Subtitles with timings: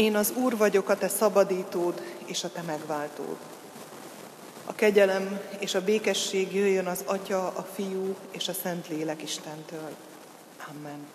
[0.00, 3.36] Én az Úr vagyok, a te szabadítód és a te megváltód.
[4.64, 9.94] A kegyelem és a békesség jöjjön az Atya, a Fiú és a Szent Lélek Istentől.
[10.68, 11.06] Amen.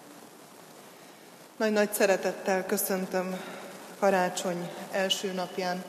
[1.57, 3.41] Nagy-nagy szeretettel köszöntöm
[3.99, 5.83] karácsony első napján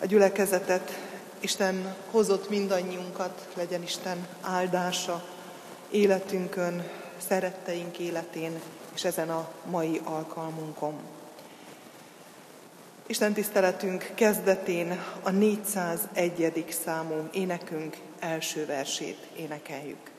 [0.00, 0.98] a gyülekezetet.
[1.40, 5.24] Isten hozott mindannyiunkat, legyen Isten áldása
[5.90, 6.88] életünkön,
[7.28, 8.60] szeretteink életén
[8.94, 11.22] és ezen a mai alkalmunkon.
[13.06, 16.64] Isten tiszteletünk kezdetén a 401.
[16.68, 20.13] számú énekünk első versét énekeljük.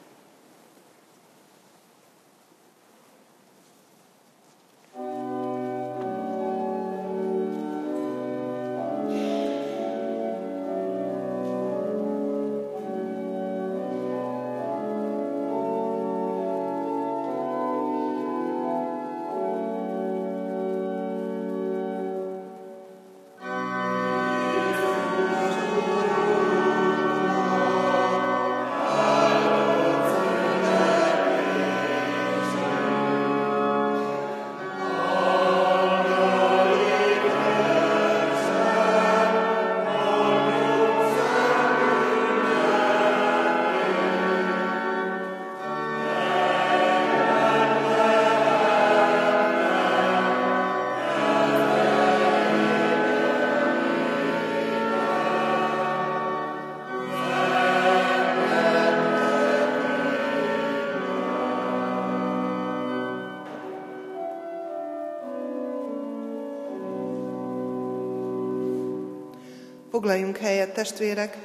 [69.95, 71.37] Foglaljunk helyet, testvérek!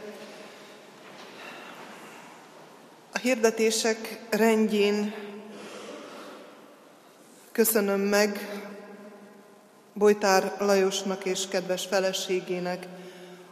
[3.12, 5.14] A hirdetések rendjén
[7.52, 8.60] köszönöm meg
[9.92, 12.86] Bojtár Lajosnak és kedves feleségének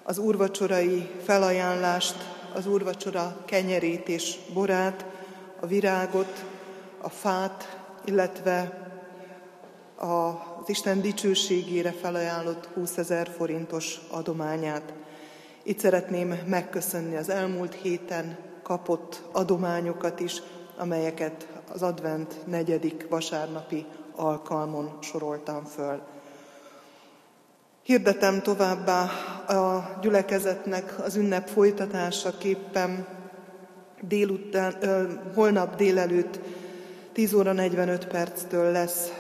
[0.03, 2.17] az úrvacsorai felajánlást,
[2.55, 5.05] az úrvacsora kenyerét és borát,
[5.61, 6.45] a virágot,
[7.01, 8.88] a fát, illetve
[9.99, 14.93] az Isten dicsőségére felajánlott 20 ezer forintos adományát.
[15.63, 20.43] Itt szeretném megköszönni az elmúlt héten kapott adományokat is,
[20.77, 23.87] amelyeket az advent negyedik vasárnapi
[24.17, 26.01] alkalmon soroltam föl.
[27.83, 29.03] Hirdetem továbbá
[29.47, 33.07] a gyülekezetnek az ünnep folytatásaképpen
[34.01, 35.05] délután, ö,
[35.35, 36.39] holnap délelőtt
[37.13, 39.13] 10 óra 45 perctől lesz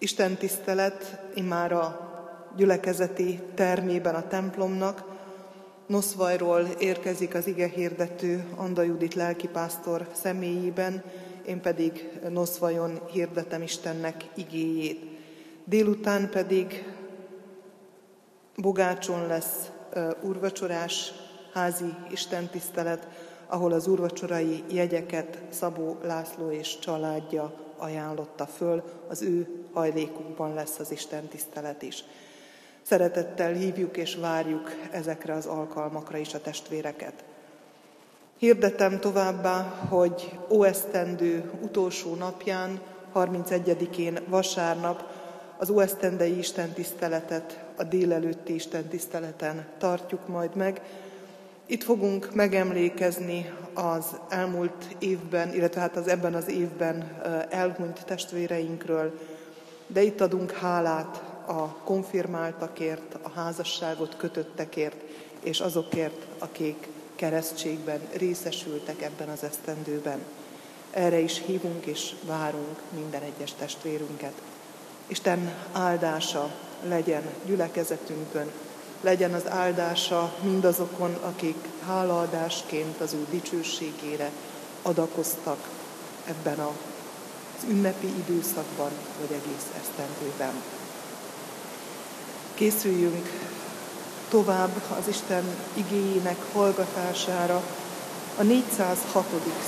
[0.00, 2.10] Isten tisztelet immár a
[2.56, 5.04] gyülekezeti termében a templomnak.
[5.86, 11.02] Noszvajról érkezik az ige hirdető Anda Judit lelkipásztor személyében,
[11.46, 15.04] én pedig Noszvajon hirdetem Istennek igéjét.
[15.64, 16.92] Délután pedig
[18.56, 19.70] Bogácson lesz
[20.22, 21.12] urvacsorás
[21.52, 23.08] házi istentisztelet,
[23.46, 30.90] ahol az urvacsorai jegyeket Szabó László és családja ajánlotta föl, az ő hajlékukban lesz az
[30.90, 32.04] Isten tisztelet is.
[32.82, 37.24] Szeretettel hívjuk és várjuk ezekre az alkalmakra is a testvéreket.
[38.38, 42.80] Hirdetem továbbá, hogy óesztendő utolsó napján,
[43.14, 45.10] 31-én vasárnap
[45.58, 50.82] az óesztendei istentiszteletet a délelőtti istentiszteleten tartjuk majd meg,
[51.70, 57.20] itt fogunk megemlékezni az elmúlt évben, illetve hát az ebben az évben
[57.50, 59.18] elhunyt testvéreinkről,
[59.86, 64.96] de itt adunk hálát a konfirmáltakért, a házasságot kötöttekért,
[65.42, 70.18] és azokért, akik keresztségben részesültek ebben az esztendőben.
[70.90, 74.34] Erre is hívunk és várunk minden egyes testvérünket.
[75.06, 76.54] Isten áldása
[76.88, 78.50] legyen gyülekezetünkön,
[79.00, 84.30] legyen az áldása mindazokon, akik hálaadásként az ő dicsőségére
[84.82, 85.68] adakoztak
[86.26, 88.90] ebben az ünnepi időszakban,
[89.20, 90.62] vagy egész esztendőben.
[92.54, 93.28] Készüljünk
[94.28, 97.62] tovább az Isten igényének hallgatására,
[98.38, 99.26] a 406.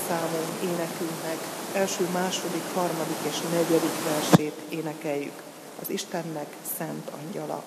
[0.09, 1.39] számú énekünknek
[1.73, 5.43] első, második, harmadik és negyedik versét énekeljük.
[5.83, 7.63] Az Istennek szent angyala.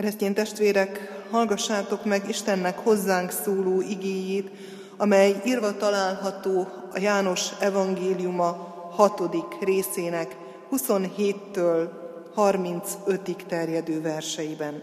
[0.00, 4.50] Keresztény testvérek, hallgassátok meg Istennek hozzánk szóló igéjét,
[4.96, 8.48] amely írva található a János evangéliuma
[8.96, 10.36] hatodik részének
[10.72, 11.88] 27-től
[12.36, 14.82] 35-ig terjedő verseiben.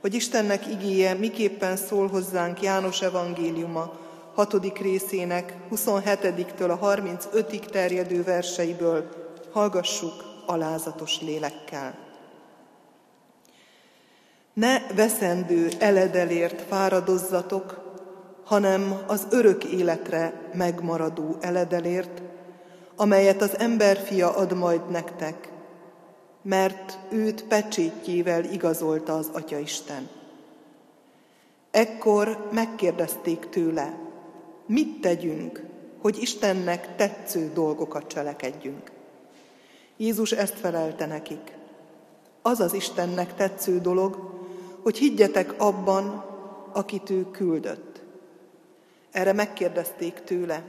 [0.00, 3.92] Hogy Istennek igéje miképpen szól hozzánk János evangéliuma
[4.34, 9.08] hatodik részének 27-től a 35-ig terjedő verseiből,
[9.52, 12.03] hallgassuk alázatos lélekkel.
[14.54, 17.82] Ne veszendő eledelért fáradozzatok,
[18.44, 22.22] hanem az örök életre megmaradó eledelért,
[22.96, 25.48] amelyet az emberfia ad majd nektek,
[26.42, 30.08] mert őt pecsétjével igazolta az Atyaisten.
[31.70, 33.98] Ekkor megkérdezték tőle,
[34.66, 35.62] mit tegyünk,
[36.00, 38.90] hogy Istennek tetsző dolgokat cselekedjünk.
[39.96, 41.52] Jézus ezt felelte nekik.
[42.42, 44.33] Az az Istennek tetsző dolog,
[44.84, 46.24] hogy higgyetek abban,
[46.72, 48.02] akit ő küldött.
[49.10, 50.62] Erre megkérdezték tőle,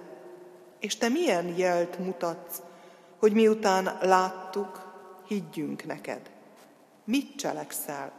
[0.80, 2.62] és te milyen jelt mutatsz,
[3.20, 4.94] hogy miután láttuk,
[5.28, 6.32] higgyünk neked?
[7.04, 8.12] Mit cselekszel?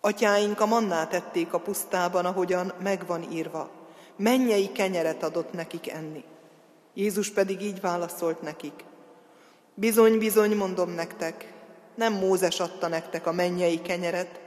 [0.00, 3.70] Atyáink a mannát ették a pusztában, ahogyan megvan írva.
[4.16, 6.24] Mennyei kenyeret adott nekik enni.
[6.94, 8.84] Jézus pedig így válaszolt nekik.
[9.74, 11.52] Bizony, bizony, mondom nektek,
[11.94, 14.40] nem Mózes adta nektek a mennyei kenyeret,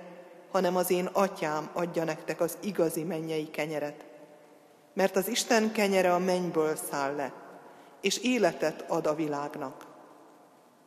[0.56, 4.06] hanem az én atyám adja nektek az igazi mennyei kenyeret.
[4.94, 7.34] Mert az Isten kenyere a mennyből száll le,
[8.02, 9.86] és életet ad a világnak.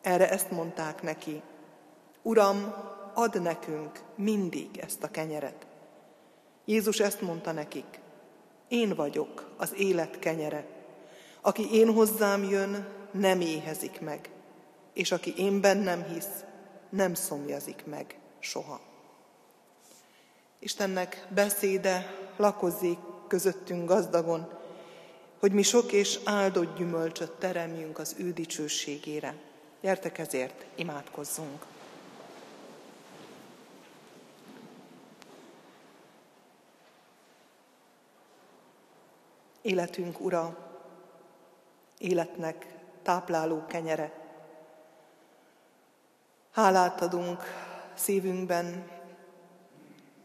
[0.02, 1.42] Erre ezt mondták neki,
[2.22, 2.74] Uram,
[3.14, 5.66] add nekünk mindig ezt a kenyeret.
[6.64, 8.00] Jézus ezt mondta nekik,
[8.68, 10.66] én vagyok az élet kenyere.
[11.40, 14.30] Aki én hozzám jön, nem éhezik meg,
[14.92, 16.44] és aki én bennem hisz,
[16.90, 18.87] nem szomjazik meg soha.
[20.58, 22.98] Istennek beszéde lakozzék
[23.28, 24.48] közöttünk gazdagon,
[25.38, 29.34] hogy mi sok és áldott gyümölcsöt teremjünk az ő dicsőségére.
[29.80, 31.66] Gyertek ezért, imádkozzunk!
[39.62, 40.56] Életünk Ura,
[41.98, 42.66] életnek
[43.02, 44.12] tápláló kenyere.
[46.50, 47.42] Hálát adunk
[47.94, 48.97] szívünkben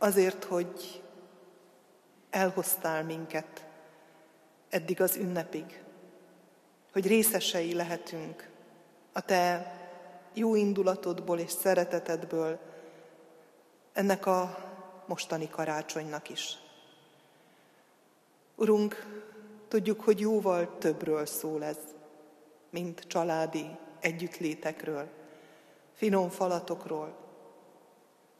[0.03, 1.01] azért, hogy
[2.29, 3.65] elhoztál minket
[4.69, 5.83] eddig az ünnepig,
[6.91, 8.49] hogy részesei lehetünk
[9.11, 9.75] a Te
[10.33, 12.59] jó indulatodból és szeretetedből
[13.93, 14.57] ennek a
[15.05, 16.57] mostani karácsonynak is.
[18.55, 19.07] Urunk,
[19.67, 21.77] tudjuk, hogy jóval többről szól ez,
[22.69, 23.65] mint családi
[23.99, 25.07] együttlétekről,
[25.93, 27.15] finom falatokról.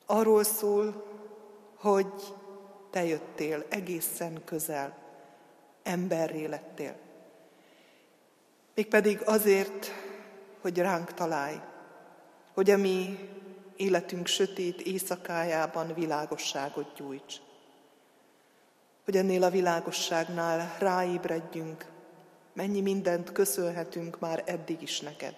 [0.05, 1.11] Arról szól,
[1.83, 2.35] hogy
[2.89, 4.97] te jöttél egészen közel,
[5.83, 6.95] emberré lettél.
[8.75, 9.91] Mégpedig azért,
[10.61, 11.59] hogy ránk találj,
[12.53, 13.29] hogy a mi
[13.75, 17.35] életünk sötét éjszakájában világosságot gyújts.
[19.05, 21.85] Hogy ennél a világosságnál ráébredjünk,
[22.53, 25.35] mennyi mindent köszönhetünk már eddig is neked.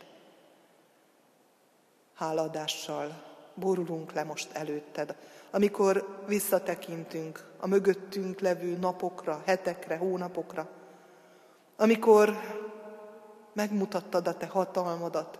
[2.13, 3.23] Háladással
[3.53, 5.15] borulunk le most előtted,
[5.51, 10.69] amikor visszatekintünk a mögöttünk levő napokra, hetekre, hónapokra,
[11.77, 12.35] amikor
[13.53, 15.39] megmutattad a te hatalmadat,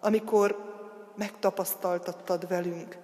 [0.00, 0.72] amikor
[1.14, 2.98] megtapasztaltattad velünk,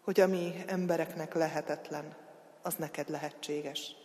[0.00, 2.14] hogy ami embereknek lehetetlen,
[2.62, 3.96] az neked lehetséges.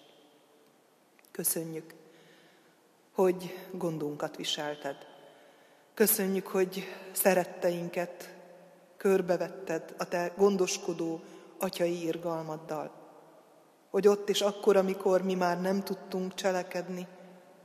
[1.32, 1.94] Köszönjük,
[3.12, 4.96] hogy gondunkat viselted.
[5.94, 8.37] Köszönjük, hogy szeretteinket
[8.98, 11.22] körbevetted a te gondoskodó
[11.60, 12.92] atyai irgalmaddal.
[13.89, 17.08] Hogy ott és akkor, amikor mi már nem tudtunk cselekedni,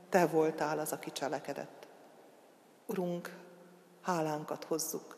[0.08, 1.86] te voltál az, aki cselekedett.
[2.86, 3.36] Urunk,
[4.00, 5.16] hálánkat hozzuk,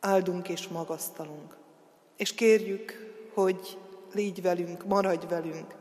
[0.00, 1.56] áldunk és magasztalunk,
[2.16, 3.78] és kérjük, hogy
[4.12, 5.74] légy velünk, maradj velünk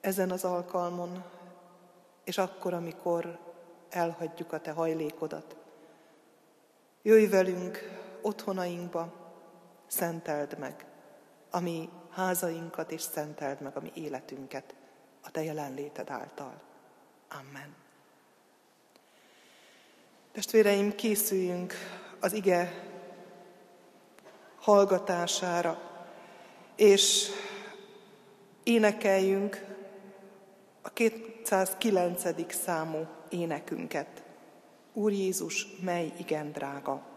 [0.00, 1.24] ezen az alkalmon,
[2.24, 3.38] és akkor, amikor
[3.88, 5.56] elhagyjuk a Te hajlékodat.
[7.02, 9.12] Jöjj velünk otthonainkba,
[9.86, 10.86] szenteld meg
[11.50, 14.74] a mi házainkat, és szenteld meg a mi életünket
[15.22, 16.60] a Te jelenléted által.
[17.28, 17.74] Amen.
[20.32, 21.74] Testvéreim, készüljünk
[22.20, 22.90] az ige
[24.58, 25.90] hallgatására,
[26.76, 27.30] és
[28.62, 29.64] énekeljünk
[30.82, 32.54] a 209.
[32.54, 34.22] számú énekünket.
[34.92, 37.11] Úr Jézus, mely igen drága!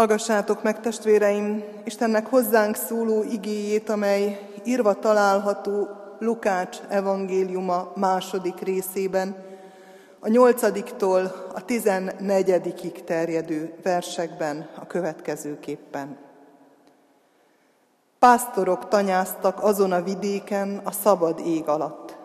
[0.00, 5.88] Hallgassátok meg, testvéreim, Istennek hozzánk szóló igéjét, amely írva található
[6.18, 9.36] Lukács evangéliuma második részében,
[10.20, 16.16] a nyolcadiktól a tizennegyedikig terjedő versekben a következőképpen.
[18.18, 22.16] Pásztorok tanyáztak azon a vidéken a szabad ég alatt,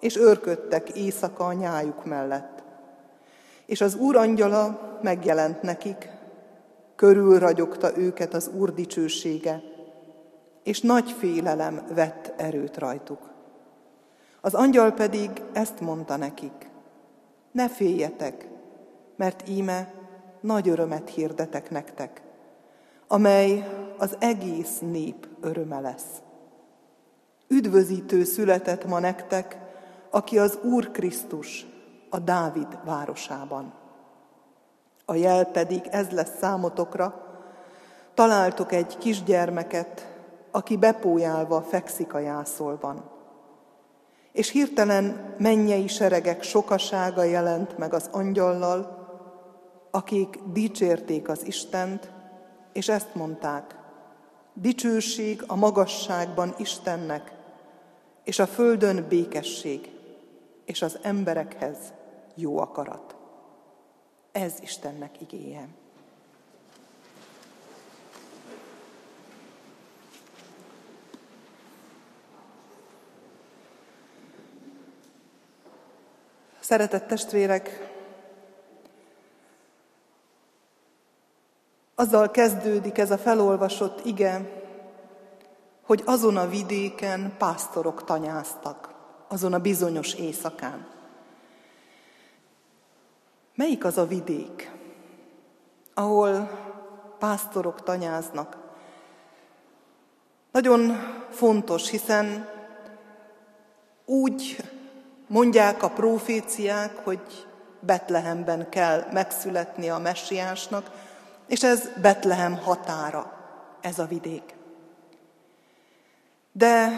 [0.00, 2.62] és őrködtek éjszaka a nyájuk mellett.
[3.66, 6.12] És az Úr angyala megjelent nekik,
[7.04, 9.62] körülragyogta őket az Úr dicsősége,
[10.62, 13.30] és nagy félelem vett erőt rajtuk.
[14.40, 16.70] Az angyal pedig ezt mondta nekik,
[17.52, 18.48] ne féljetek,
[19.16, 19.94] mert íme
[20.40, 22.22] nagy örömet hirdetek nektek,
[23.08, 23.68] amely
[23.98, 26.22] az egész nép öröme lesz.
[27.48, 29.58] Üdvözítő született ma nektek,
[30.10, 31.66] aki az Úr Krisztus,
[32.10, 33.83] a Dávid városában.
[35.04, 37.22] A jel pedig ez lesz számotokra,
[38.14, 40.12] találtok egy kisgyermeket,
[40.50, 43.10] aki bepójálva fekszik a jászolban.
[44.32, 49.02] És hirtelen mennyei seregek sokasága jelent meg az angyallal,
[49.90, 52.12] akik dicsérték az Istent,
[52.72, 53.78] és ezt mondták,
[54.52, 57.32] dicsőség a magasságban Istennek,
[58.24, 59.90] és a földön békesség,
[60.64, 61.78] és az emberekhez
[62.34, 63.13] jó akarat.
[64.34, 65.68] Ez Istennek igéje.
[76.60, 77.92] Szeretett testvérek,
[81.94, 84.62] azzal kezdődik ez a felolvasott ige,
[85.82, 88.94] hogy azon a vidéken pásztorok tanyáztak,
[89.28, 90.93] azon a bizonyos éjszakán.
[93.56, 94.70] Melyik az a vidék,
[95.94, 96.50] ahol
[97.18, 98.56] pásztorok tanyáznak?
[100.52, 100.96] Nagyon
[101.30, 102.48] fontos, hiszen
[104.04, 104.56] úgy
[105.26, 107.46] mondják a proféciák, hogy
[107.80, 110.90] Betlehemben kell megszületni a messiásnak,
[111.46, 113.32] és ez Betlehem határa,
[113.80, 114.54] ez a vidék.
[116.52, 116.88] De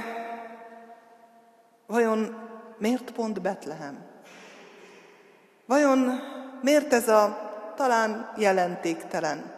[1.87, 2.37] vajon
[2.79, 4.05] miért pont Betlehem?
[5.67, 6.35] Vajon
[6.67, 9.55] miért ez a talán jelentéktelen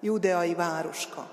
[0.00, 1.28] judeai városka?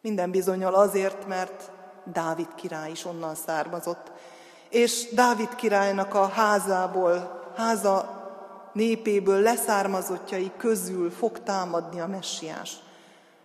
[0.00, 1.70] Minden bizonyal azért, mert
[2.04, 4.12] Dávid király is onnan származott,
[4.68, 8.22] és Dávid királynak a házából, háza
[8.72, 12.76] népéből leszármazottjai közül fog támadni a messiás.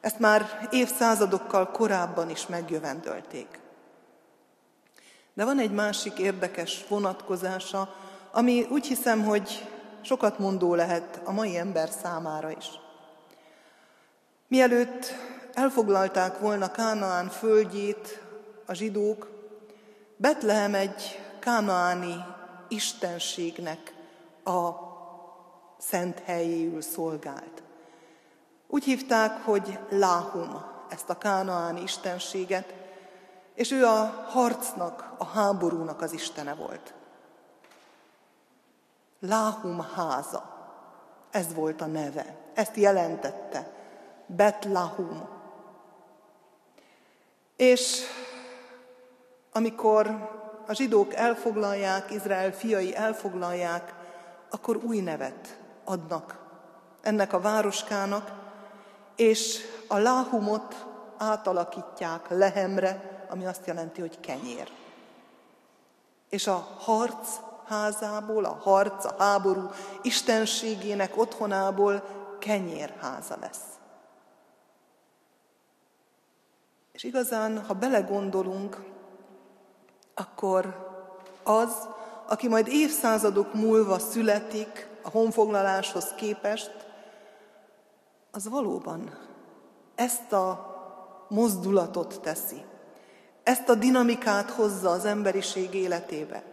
[0.02, 3.60] Ezt már évszázadokkal korábban is megjövendölték.
[5.34, 7.94] De van egy másik érdekes vonatkozása,
[8.32, 9.70] ami úgy hiszem, hogy
[10.02, 12.68] sokat mondó lehet a mai ember számára is.
[14.48, 15.14] Mielőtt
[15.54, 18.22] elfoglalták volna Kánaán földjét
[18.66, 19.28] a zsidók,
[20.18, 22.16] Betlehem egy kánaáni
[22.68, 23.94] istenségnek
[24.44, 24.70] a
[25.78, 27.64] szent helyéül szolgált.
[28.68, 32.74] Úgy hívták, hogy Láhum, ezt a kánaáni istenséget,
[33.54, 36.94] és ő a harcnak, a háborúnak az istene volt.
[39.20, 40.58] Láhum háza.
[41.32, 42.36] Ez volt a neve.
[42.54, 43.72] Ezt jelentette.
[44.26, 45.28] Betlahum.
[47.56, 48.02] És
[49.52, 50.30] amikor
[50.68, 53.94] a zsidók elfoglalják, Izrael fiai elfoglalják,
[54.50, 56.40] akkor új nevet adnak
[57.02, 58.32] ennek a városkának,
[59.16, 60.86] és a láhumot
[61.18, 64.72] átalakítják lehemre, ami azt jelenti, hogy kenyér.
[66.30, 69.70] És a harc házából, a harc, a háború
[70.02, 72.04] istenségének otthonából
[72.40, 73.64] kenyérháza lesz.
[76.92, 78.84] És igazán, ha belegondolunk,
[80.16, 80.88] akkor
[81.44, 81.88] az,
[82.28, 86.72] aki majd évszázadok múlva születik a honfoglaláshoz képest,
[88.32, 89.18] az valóban
[89.96, 90.78] ezt a
[91.28, 92.62] mozdulatot teszi,
[93.44, 96.44] ezt a dinamikát hozza az emberiség életébe,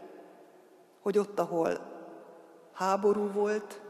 [1.07, 1.81] hogy ott, ahol
[2.73, 3.81] háború volt,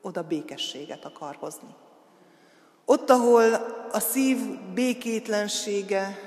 [0.00, 1.74] oda békességet akar hozni.
[2.84, 3.54] Ott, ahol
[3.92, 6.18] a szív békétlensége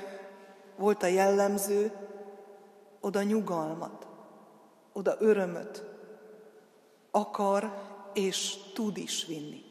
[0.76, 1.92] volt a jellemző,
[3.00, 4.06] oda nyugalmat,
[4.92, 5.84] oda örömöt
[7.10, 7.72] akar
[8.12, 9.62] és tud is vinni.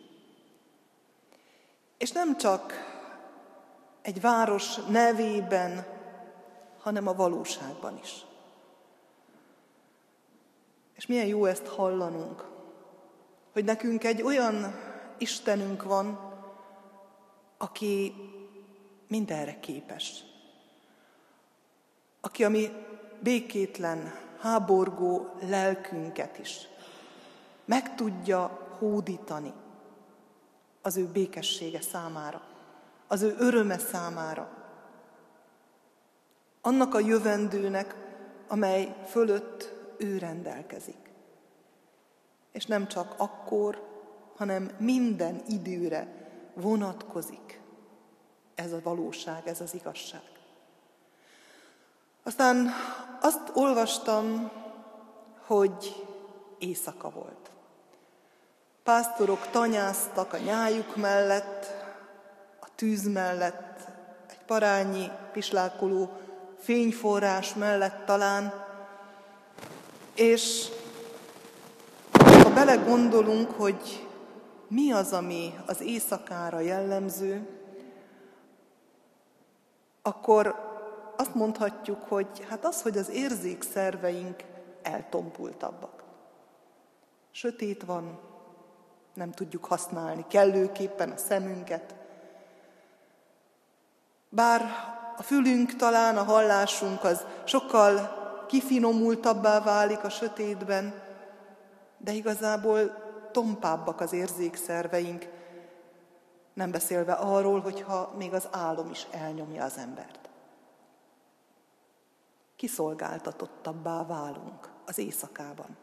[1.97, 2.73] És nem csak
[4.01, 5.85] egy város nevében,
[6.77, 8.27] hanem a valóságban is.
[10.99, 12.45] És milyen jó ezt hallanunk,
[13.53, 14.75] hogy nekünk egy olyan
[15.17, 16.19] Istenünk van,
[17.57, 18.13] aki
[19.07, 20.23] mindenre képes.
[22.21, 22.69] Aki a mi
[23.19, 26.67] békétlen, háborgó lelkünket is
[27.69, 29.53] meg tudja hódítani
[30.81, 32.41] az ő békessége számára,
[33.07, 34.49] az ő öröme számára.
[36.61, 37.95] Annak a jövendőnek,
[38.47, 41.11] amely fölött ő rendelkezik.
[42.51, 43.87] És nem csak akkor,
[44.35, 46.07] hanem minden időre
[46.53, 47.61] vonatkozik
[48.55, 50.21] ez a valóság, ez az igazság.
[52.23, 52.69] Aztán
[53.21, 54.51] azt olvastam,
[55.45, 56.05] hogy
[56.57, 57.51] éjszaka volt.
[58.83, 61.65] Pásztorok tanyáztak a nyájuk mellett,
[62.59, 63.79] a tűz mellett,
[64.29, 66.09] egy parányi, pislákoló
[66.59, 68.67] fényforrás mellett talán,
[70.19, 70.67] és
[72.43, 74.07] ha belegondolunk, hogy
[74.67, 77.47] mi az, ami az éjszakára jellemző,
[80.01, 80.55] akkor
[81.17, 84.43] azt mondhatjuk, hogy hát az, hogy az érzékszerveink
[84.81, 86.03] eltompultabbak.
[87.31, 88.19] Sötét van,
[89.13, 91.95] nem tudjuk használni kellőképpen a szemünket.
[94.29, 94.61] Bár
[95.17, 98.18] a fülünk talán, a hallásunk az sokkal
[98.49, 101.01] kifinomultabbá válik a sötétben,
[101.97, 102.95] de igazából
[103.31, 105.27] tompábbak az érzékszerveink,
[106.53, 110.29] nem beszélve arról, hogyha még az álom is elnyomja az embert.
[112.55, 115.77] Kiszolgáltatottabbá válunk az éjszakában.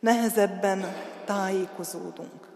[0.00, 0.84] Nehezebben
[1.24, 2.48] tájékozódunk.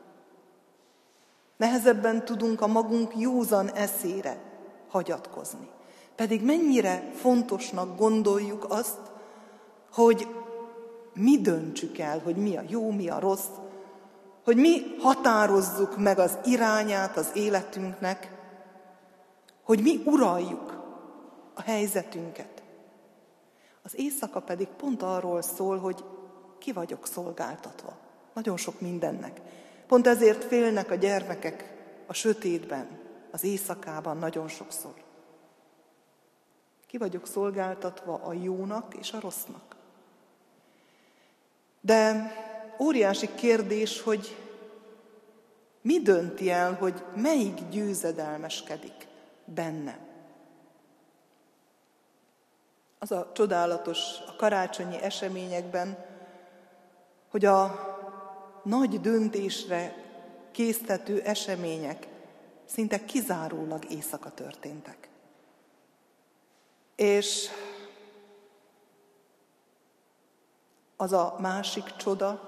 [1.56, 4.42] Nehezebben tudunk a magunk józan eszére
[4.88, 5.76] hagyatkozni.
[6.18, 8.98] Pedig mennyire fontosnak gondoljuk azt,
[9.92, 10.26] hogy
[11.14, 13.48] mi döntsük el, hogy mi a jó, mi a rossz,
[14.44, 18.32] hogy mi határozzuk meg az irányát az életünknek,
[19.62, 20.82] hogy mi uraljuk
[21.54, 22.62] a helyzetünket.
[23.82, 26.04] Az éjszaka pedig pont arról szól, hogy
[26.58, 27.96] ki vagyok szolgáltatva.
[28.34, 29.40] Nagyon sok mindennek.
[29.86, 31.76] Pont ezért félnek a gyermekek
[32.06, 32.86] a sötétben,
[33.30, 35.06] az éjszakában nagyon sokszor.
[36.88, 39.76] Ki vagyok szolgáltatva a jónak és a rossznak.
[41.80, 42.32] De
[42.80, 44.36] óriási kérdés, hogy
[45.80, 49.06] mi dönti el, hogy melyik győzedelmeskedik
[49.44, 49.98] benne.
[52.98, 56.04] Az a csodálatos a karácsonyi eseményekben,
[57.30, 57.86] hogy a
[58.64, 59.94] nagy döntésre
[60.52, 62.08] késztető események
[62.64, 65.07] szinte kizárólag éjszaka történtek.
[66.98, 67.48] És
[70.96, 72.40] az a másik csoda,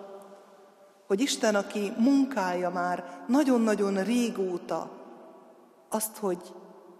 [1.06, 4.90] hogy Isten, aki munkálja már nagyon-nagyon régóta
[5.88, 6.54] azt, hogy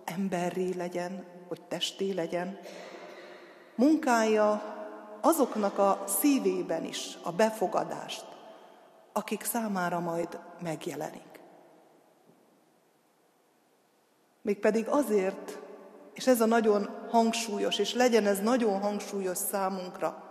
[0.05, 2.59] emberré legyen, hogy testé legyen,
[3.75, 4.63] munkálja
[5.21, 8.25] azoknak a szívében is a befogadást,
[9.13, 11.41] akik számára majd megjelenik.
[14.43, 15.59] Mégpedig azért,
[16.21, 20.23] és ez a nagyon hangsúlyos, és legyen ez nagyon hangsúlyos számunkra,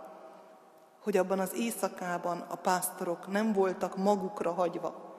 [1.02, 5.14] hogy abban az éjszakában a pásztorok nem voltak magukra hagyva,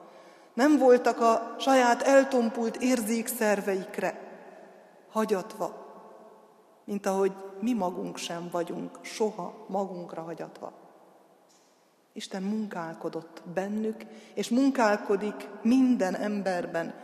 [0.54, 4.20] nem voltak a saját eltompult érzékszerveikre
[5.10, 5.86] hagyatva,
[6.84, 10.72] mint ahogy mi magunk sem vagyunk soha magunkra hagyatva.
[12.12, 14.04] Isten munkálkodott bennük,
[14.34, 16.94] és munkálkodik minden emberben,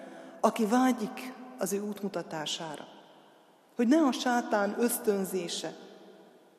[0.41, 2.97] aki vágyik az ő útmutatására.
[3.79, 5.77] Hogy ne a sátán ösztönzése,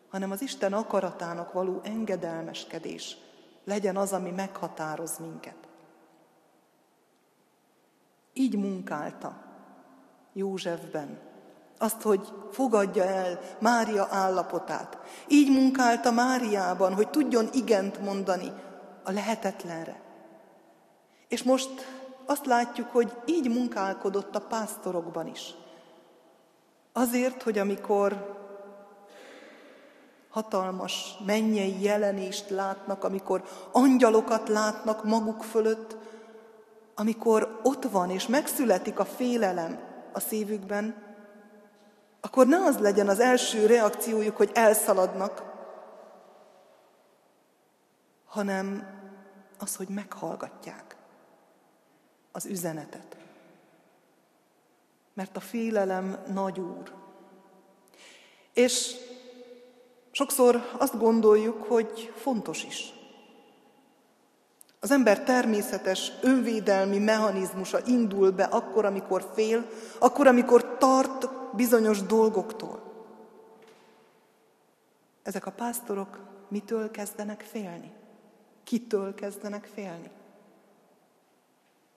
[0.10, 3.18] hanem az Isten akaratának való engedelmeskedés
[3.66, 5.56] legyen az, ami meghatároz minket.
[8.34, 9.42] Így munkálta
[10.34, 11.20] Józsefben
[11.78, 14.98] azt, hogy fogadja el Mária állapotát.
[15.28, 18.52] Így munkálta Máriában, hogy tudjon igent mondani
[19.04, 20.02] a lehetetlenre.
[21.28, 21.70] És most
[22.26, 25.54] azt látjuk, hogy így munkálkodott a pásztorokban is.
[26.94, 28.38] Azért, hogy amikor
[30.30, 35.98] hatalmas mennyei jelenést látnak, amikor angyalokat látnak maguk fölött,
[36.96, 39.80] amikor ott van és megszületik a félelem
[40.14, 41.08] a szívükben,
[42.22, 45.44] akkor ne az legyen az első reakciójuk, hogy elszaladnak,
[48.26, 48.98] hanem
[49.60, 50.96] az, hogy meghallgatják
[52.32, 53.19] az üzenetet.
[55.20, 56.94] Mert a félelem nagy úr.
[58.54, 58.96] És
[60.12, 62.94] sokszor azt gondoljuk, hogy fontos is.
[64.80, 72.82] Az ember természetes önvédelmi mechanizmusa indul be akkor, amikor fél, akkor, amikor tart bizonyos dolgoktól.
[75.24, 77.92] Ezek a pásztorok mitől kezdenek félni?
[78.64, 80.10] Kitől kezdenek félni?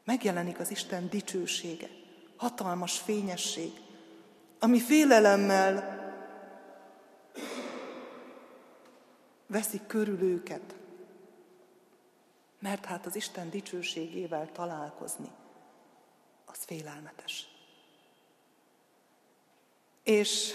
[0.04, 1.88] Megjelenik az Isten dicsősége,
[2.42, 3.72] hatalmas fényesség,
[4.58, 6.00] ami félelemmel
[9.46, 10.74] veszik körül őket.
[12.58, 15.28] Mert hát az Isten dicsőségével találkozni,
[16.46, 17.48] az félelmetes.
[20.02, 20.52] És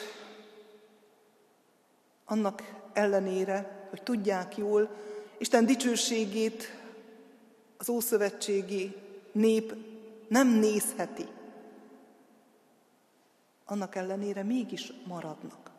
[2.26, 4.90] annak ellenére, hogy tudják jól,
[5.38, 6.72] Isten dicsőségét
[7.78, 8.96] az ószövetségi
[9.32, 9.74] nép
[10.28, 11.36] nem nézheti.
[13.70, 15.72] Annak ellenére mégis maradnak.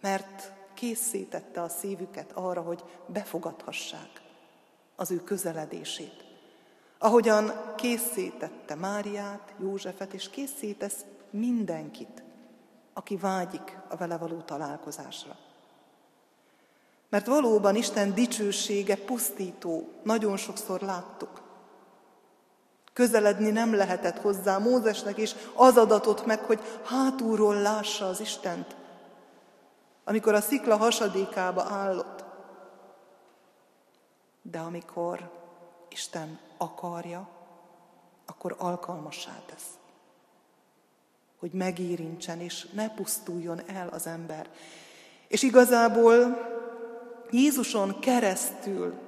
[0.00, 4.22] Mert készítette a szívüket arra, hogy befogadhassák
[4.96, 6.24] az ő közeledését.
[6.98, 12.22] Ahogyan készítette Máriát, Józsefet, és készítesz mindenkit,
[12.92, 15.36] aki vágyik a vele való találkozásra.
[17.08, 21.42] Mert valóban Isten dicsősége pusztító, nagyon sokszor láttuk.
[22.94, 28.76] Közeledni nem lehetett hozzá Mózesnek, és az adatot meg, hogy hátulról lássa az Istent.
[30.04, 32.24] Amikor a szikla hasadékába állott.
[34.42, 35.30] De amikor
[35.88, 37.28] Isten akarja,
[38.26, 39.68] akkor alkalmassá tesz.
[41.38, 44.50] Hogy megérintsen, és ne pusztuljon el az ember.
[45.28, 46.38] És igazából
[47.30, 49.03] Jézuson keresztül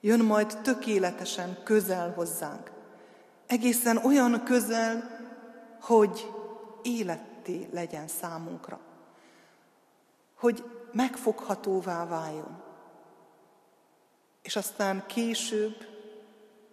[0.00, 2.70] jön majd tökéletesen közel hozzánk.
[3.46, 5.10] Egészen olyan közel,
[5.80, 6.30] hogy
[6.82, 8.80] életté legyen számunkra.
[10.34, 12.62] Hogy megfoghatóvá váljon.
[14.42, 15.74] És aztán később,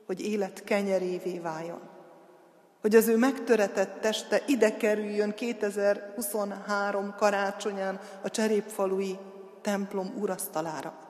[0.05, 1.81] hogy élet kenyerévé váljon.
[2.81, 9.17] Hogy az ő megtöretett teste ide kerüljön 2023 karácsonyán a cserépfalui
[9.62, 11.02] templom urasztalára.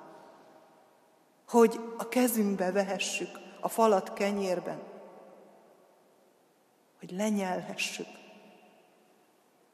[1.54, 4.80] Hogy a kezünkbe vehessük a falat kenyérben,
[7.00, 8.08] hogy lenyelhessük,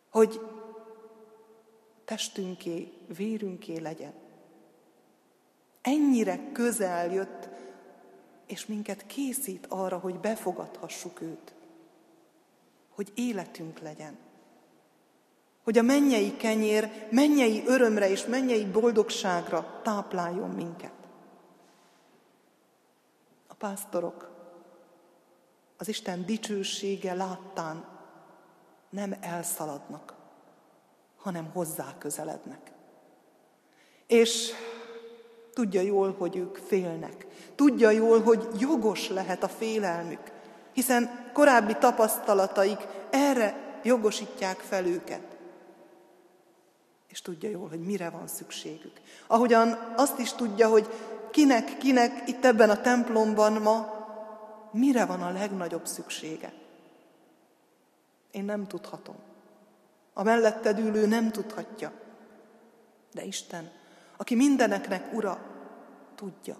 [0.09, 0.39] hogy
[2.05, 4.13] testünké, vérünké legyen.
[5.81, 7.49] Ennyire közel jött,
[8.45, 11.53] és minket készít arra, hogy befogadhassuk őt,
[12.89, 14.17] hogy életünk legyen
[15.63, 20.98] hogy a mennyei kenyér mennyei örömre és mennyei boldogságra tápláljon minket.
[23.59, 24.29] Pásztorok
[25.77, 27.85] az Isten dicsősége láttán
[28.89, 30.13] nem elszaladnak,
[31.17, 32.71] hanem hozzá közelednek.
[34.07, 34.51] És
[35.53, 37.27] tudja jól, hogy ők félnek.
[37.55, 40.31] Tudja jól, hogy jogos lehet a félelmük,
[40.73, 45.29] hiszen korábbi tapasztalataik erre jogosítják fel őket
[47.09, 49.01] és tudja jól, hogy mire van szükségük.
[49.27, 50.87] Ahogyan azt is tudja, hogy
[51.31, 53.97] kinek, kinek itt ebben a templomban ma
[54.71, 56.53] mire van a legnagyobb szüksége.
[58.31, 59.15] Én nem tudhatom.
[60.13, 61.91] A melletted ülő nem tudhatja.
[63.13, 63.71] De Isten,
[64.17, 65.41] aki mindeneknek ura,
[66.15, 66.57] tudja.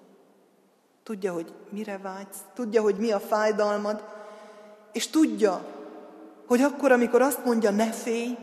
[1.04, 4.04] Tudja, hogy mire vágysz, tudja, hogy mi a fájdalmad,
[4.92, 5.66] és tudja,
[6.48, 8.38] hogy akkor, amikor azt mondja, ne félj,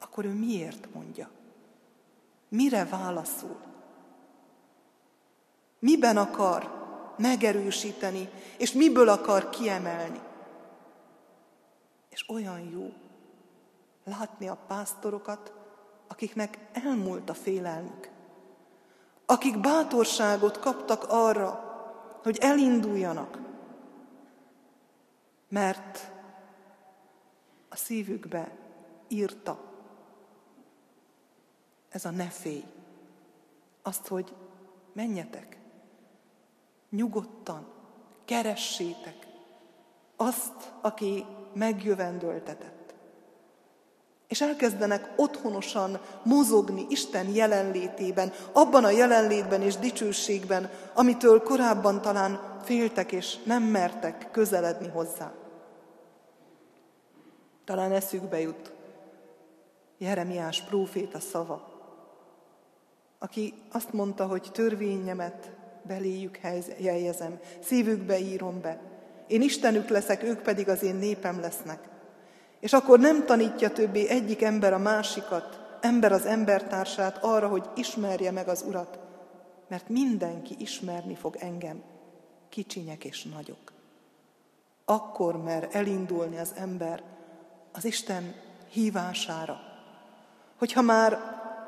[0.00, 1.30] akkor ő miért mondja?
[2.48, 3.69] Mire válaszol?
[5.80, 6.78] Miben akar
[7.16, 10.20] megerősíteni, és miből akar kiemelni?
[12.08, 12.92] És olyan jó
[14.04, 15.52] látni a pásztorokat,
[16.08, 18.10] akiknek elmúlt a félelmük,
[19.26, 21.68] akik bátorságot kaptak arra,
[22.22, 23.38] hogy elinduljanak,
[25.48, 26.12] mert
[27.68, 28.56] a szívükbe
[29.08, 29.58] írta
[31.88, 32.64] ez a ne félj.
[33.82, 34.34] Azt, hogy
[34.92, 35.59] menjetek,
[36.90, 37.66] nyugodtan,
[38.24, 39.26] keressétek
[40.16, 42.94] azt, aki megjövendöltetett.
[44.28, 53.12] És elkezdenek otthonosan mozogni Isten jelenlétében, abban a jelenlétben és dicsőségben, amitől korábban talán féltek
[53.12, 55.32] és nem mertek közeledni hozzá.
[57.64, 58.72] Talán eszükbe jut
[59.98, 61.68] Jeremiás próféta szava,
[63.18, 65.59] aki azt mondta, hogy törvényemet
[65.90, 66.36] beléjük
[66.76, 68.80] helyezem, szívükbe írom be.
[69.26, 71.88] Én Istenük leszek, ők pedig az én népem lesznek.
[72.60, 78.30] És akkor nem tanítja többé egyik ember a másikat, ember az embertársát arra, hogy ismerje
[78.30, 78.98] meg az Urat,
[79.68, 81.82] mert mindenki ismerni fog engem,
[82.48, 83.72] kicsinyek és nagyok.
[84.84, 87.02] Akkor mer elindulni az ember
[87.72, 88.34] az Isten
[88.68, 89.60] hívására,
[90.58, 91.18] hogyha már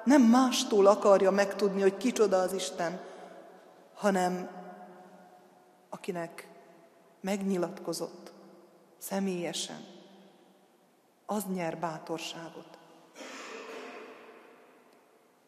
[0.04, 3.00] nem mástól akarja megtudni, hogy kicsoda az Isten,
[4.02, 4.50] hanem
[5.88, 6.48] akinek
[7.20, 8.32] megnyilatkozott
[8.98, 9.84] személyesen,
[11.26, 12.78] az nyer bátorságot.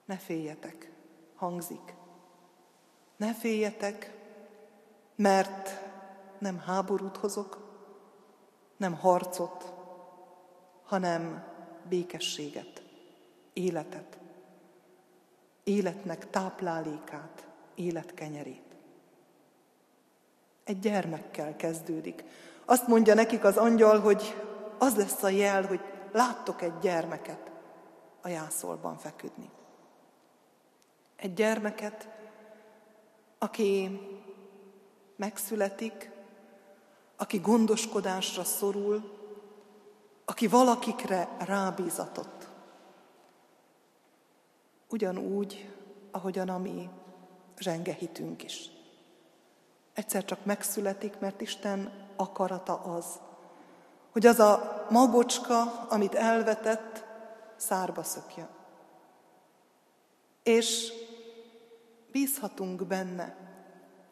[0.04, 0.90] Ne féljetek,
[1.34, 1.94] hangzik.
[3.16, 4.16] Ne féljetek,
[5.14, 5.70] mert
[6.38, 7.58] nem háborút hozok,
[8.76, 9.72] nem harcot,
[10.84, 11.44] hanem
[11.88, 12.82] békességet,
[13.52, 14.18] életet,
[15.64, 18.62] életnek táplálékát, életkenyerét.
[20.64, 22.24] Egy gyermekkel kezdődik.
[22.64, 24.34] Azt mondja nekik az angyal, hogy
[24.78, 25.80] az lesz a jel, hogy
[26.12, 27.50] láttok egy gyermeket
[28.20, 29.50] a jászolban feküdni.
[31.16, 32.08] Egy gyermeket,
[33.38, 34.00] aki
[35.16, 36.10] megszületik,
[37.16, 39.12] aki gondoskodásra szorul,
[40.24, 42.48] aki valakikre rábízatott.
[44.88, 45.74] Ugyanúgy,
[46.10, 46.88] ahogyan a mi
[47.58, 48.70] zsenge hitünk is.
[49.94, 53.04] Egyszer csak megszületik, mert Isten akarata az,
[54.12, 57.04] hogy az a magocska, amit elvetett,
[57.56, 58.48] szárba szökjön.
[60.42, 60.92] És
[62.12, 63.36] bízhatunk benne,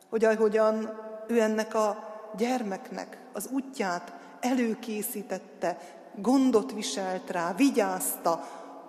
[0.08, 5.78] hogy ahogyan ő ennek a gyermeknek az útját előkészítette,
[6.16, 8.48] gondot viselt rá, vigyázta,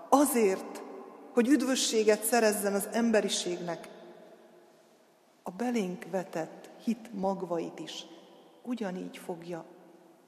[0.09, 0.81] azért,
[1.33, 3.87] hogy üdvösséget szerezzen az emberiségnek,
[5.43, 8.05] a belénk vetett hit magvait is
[8.61, 9.65] ugyanígy fogja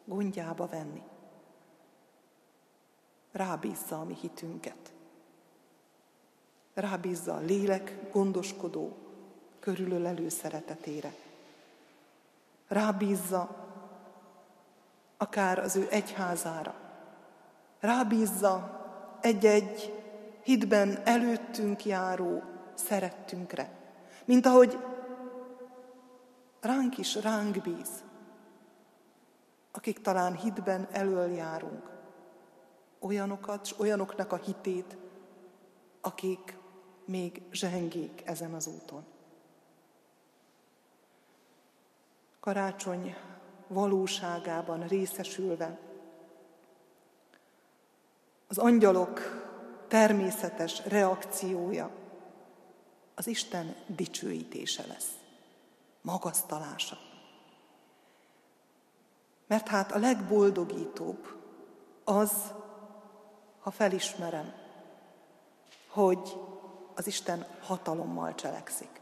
[0.06, 1.01] gondjába venni.
[3.32, 4.93] Rábízza a mi hitünket.
[6.73, 8.97] Rábízza a lélek gondoskodó,
[9.60, 11.13] körülölelő szeretetére.
[12.67, 13.56] Rábízza
[15.17, 16.75] akár az ő egyházára.
[17.80, 18.86] Rábízza
[19.21, 20.04] egy-egy
[20.43, 23.69] hitben előttünk járó szerettünkre.
[24.25, 24.78] Mint ahogy
[26.65, 28.04] ránk is ránk bíz,
[29.71, 31.89] akik talán hitben elől járunk,
[32.99, 34.97] olyanokat, és olyanoknak a hitét,
[36.01, 36.58] akik
[37.06, 39.06] még zsengék ezen az úton.
[42.39, 43.15] Karácsony
[43.67, 45.80] valóságában részesülve,
[48.47, 49.19] az angyalok
[49.88, 51.91] természetes reakciója
[53.15, 55.24] az Isten dicsőítése lesz,
[56.05, 56.97] magasztalása.
[59.47, 61.35] Mert hát a legboldogítóbb
[62.03, 62.31] az,
[63.59, 64.53] ha felismerem,
[65.89, 66.37] hogy
[66.95, 69.01] az Isten hatalommal cselekszik.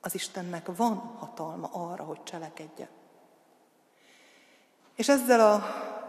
[0.00, 2.88] Az Istennek van hatalma arra, hogy cselekedje.
[4.94, 5.64] És ezzel a,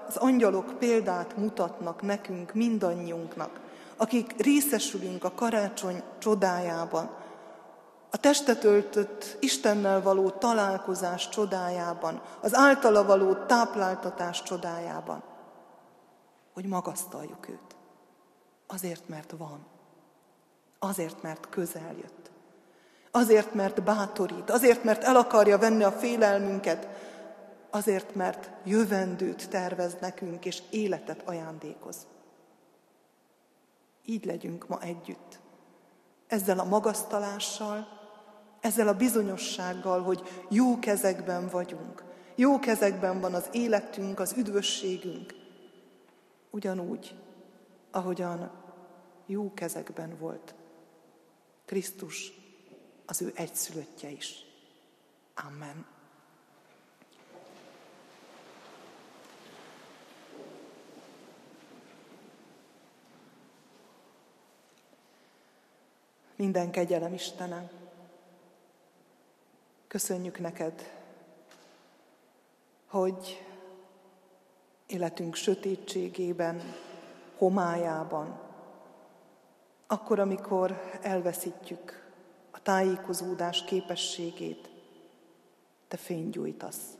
[0.07, 3.59] az angyalok példát mutatnak nekünk, mindannyiunknak,
[3.97, 7.18] akik részesülünk a karácsony csodájában,
[8.09, 15.23] a testet öltött Istennel való találkozás csodájában, az általa való tápláltatás csodájában,
[16.53, 17.75] hogy magasztaljuk őt.
[18.67, 19.65] Azért, mert van.
[20.79, 22.31] Azért, mert közel jött.
[23.11, 24.49] Azért, mert bátorít.
[24.49, 26.87] Azért, mert el akarja venni a félelmünket.
[27.69, 32.07] Azért, mert jövendőt tervez nekünk, és életet ajándékoz.
[34.05, 35.39] Így legyünk ma együtt.
[36.27, 37.98] Ezzel a magasztalással,
[38.61, 42.03] ezzel a bizonyossággal, hogy jó kezekben vagyunk,
[42.35, 45.33] jó kezekben van az életünk, az üdvösségünk,
[46.49, 47.15] ugyanúgy,
[47.91, 48.51] ahogyan
[49.25, 50.55] jó kezekben volt
[51.65, 52.33] Krisztus,
[53.05, 54.45] az ő egyszülöttje is.
[55.35, 55.85] Amen.
[66.35, 67.69] Minden kegyelem Istenem,
[69.89, 70.91] Köszönjük neked,
[72.87, 73.45] hogy
[74.87, 76.61] életünk sötétségében,
[77.37, 78.39] homályában,
[79.87, 82.11] akkor, amikor elveszítjük
[82.51, 84.69] a tájékozódás képességét,
[85.87, 86.97] te fénygyújtasz.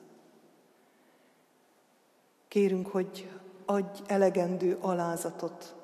[2.47, 3.31] Kérünk, hogy
[3.65, 5.75] adj elegendő alázatot,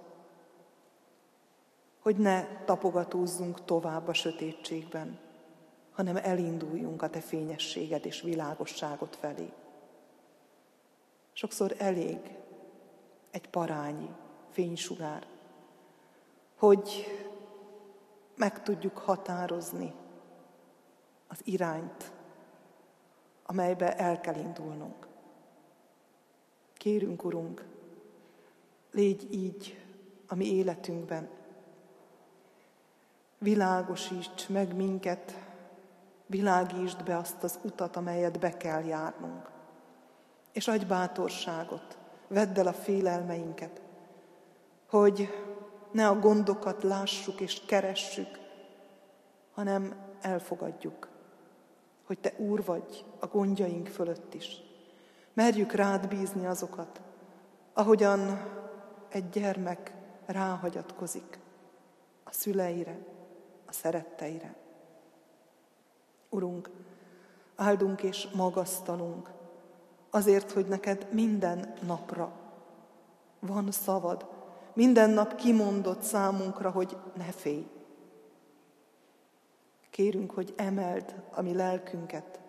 [1.99, 5.24] hogy ne tapogatózzunk tovább a sötétségben,
[5.95, 9.51] hanem elinduljunk a te fényességed és világosságot felé.
[11.33, 12.19] Sokszor elég
[13.31, 14.09] egy parányi
[14.51, 15.27] fénysugár,
[16.57, 17.05] hogy
[18.35, 19.93] meg tudjuk határozni
[21.27, 22.11] az irányt,
[23.45, 25.07] amelybe el kell indulnunk.
[26.73, 27.65] Kérünk, Urunk,
[28.91, 29.79] légy így
[30.27, 31.29] a mi életünkben.
[33.37, 35.44] Világosíts meg minket,
[36.25, 39.49] világítsd be azt az utat, amelyet be kell járnunk.
[40.51, 41.97] És adj bátorságot,
[42.27, 43.81] vedd el a félelmeinket,
[44.89, 45.29] hogy
[45.91, 48.39] ne a gondokat lássuk és keressük,
[49.53, 51.09] hanem elfogadjuk,
[52.05, 54.63] hogy Te Úr vagy a gondjaink fölött is.
[55.33, 57.01] Merjük rád bízni azokat,
[57.73, 58.41] ahogyan
[59.09, 59.93] egy gyermek
[60.25, 61.39] ráhagyatkozik
[62.23, 62.97] a szüleire,
[63.65, 64.55] a szeretteire.
[66.35, 66.69] Urunk,
[67.55, 69.31] áldunk és magasztalunk
[70.09, 72.31] azért, hogy neked minden napra
[73.39, 74.25] van szavad,
[74.73, 77.67] minden nap kimondott számunkra, hogy ne félj.
[79.89, 82.39] Kérünk, hogy emeld a mi lelkünket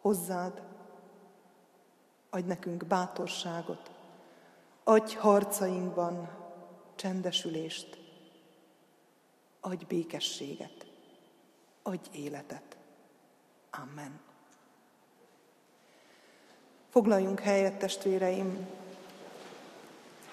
[0.00, 0.62] hozzád,
[2.30, 3.90] adj nekünk bátorságot,
[4.84, 6.28] adj harcainkban
[6.94, 7.98] csendesülést,
[9.60, 10.77] adj békességet,
[11.82, 12.76] adj életet.
[13.70, 14.20] Amen.
[16.90, 18.66] Foglaljunk helyet, testvéreim,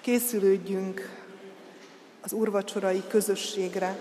[0.00, 1.24] készülődjünk
[2.20, 3.98] az urvacsorai közösségre,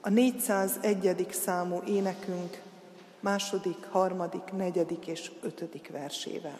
[0.00, 1.26] a 401.
[1.30, 2.62] számú énekünk
[3.20, 6.58] második, harmadik, negyedik és ötödik versével.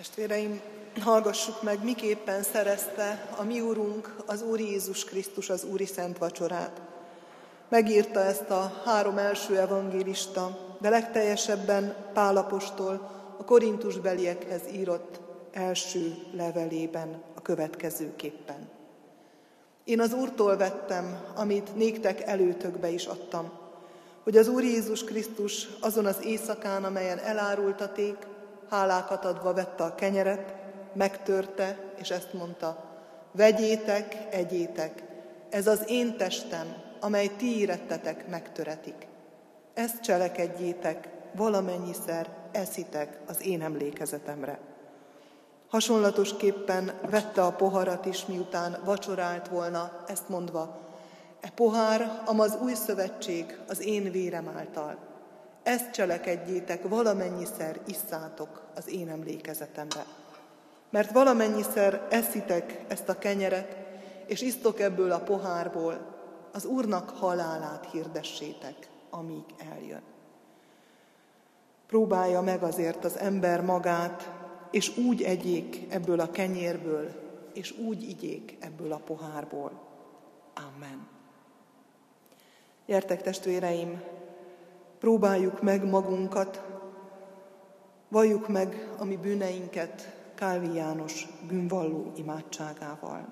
[0.00, 0.60] Testvéreim,
[1.00, 6.80] hallgassuk meg, miképpen szerezte a mi Úrunk, az Úr Jézus Krisztus az Úri Szent Vacsorát.
[7.68, 15.20] Megírta ezt a három első evangélista, de legteljesebben Pálapostól a Korintus beliekhez írott
[15.52, 18.68] első levelében a következőképpen.
[19.84, 23.50] Én az Úrtól vettem, amit néktek előtökbe is adtam,
[24.22, 28.16] hogy az Úr Jézus Krisztus azon az éjszakán, amelyen elárultaték,
[28.70, 30.54] hálákat adva vette a kenyeret,
[30.92, 32.84] megtörte, és ezt mondta,
[33.32, 35.02] vegyétek, egyétek,
[35.50, 39.06] ez az én testem, amely ti érettetek, megtöretik.
[39.74, 44.58] Ezt cselekedjétek, valamennyiszer eszitek az én emlékezetemre.
[45.68, 50.78] Hasonlatosképpen vette a poharat is, miután vacsorált volna, ezt mondva,
[51.40, 55.09] e pohár, amaz új szövetség az én vérem által.
[55.62, 60.04] Ezt cselekedjétek, valamennyiszer isszátok az én emlékezetemre.
[60.90, 63.76] Mert valamennyiszer eszitek ezt a kenyeret,
[64.26, 66.18] és isztok ebből a pohárból,
[66.52, 70.02] az Úrnak halálát hirdessétek, amíg eljön.
[71.86, 74.30] Próbálja meg azért az ember magát,
[74.70, 77.10] és úgy egyék ebből a kenyérből,
[77.52, 79.72] és úgy igyék ebből a pohárból.
[80.54, 81.08] Amen.
[82.86, 84.02] Gyertek testvéreim,
[85.00, 86.62] próbáljuk meg magunkat,
[88.08, 93.26] valljuk meg a mi bűneinket Kálvi János bűnvalló imádságával.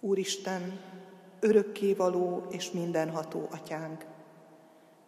[0.00, 0.80] Úristen,
[1.40, 4.04] örökkévaló és mindenható atyánk,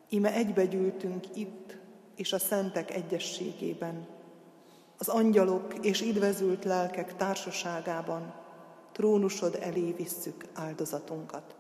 [0.09, 1.77] ime egybegyűltünk itt
[2.15, 4.07] és a szentek egyességében,
[4.99, 8.35] az angyalok és idvezült lelkek társaságában
[8.93, 11.55] trónusod elé visszük áldozatunkat.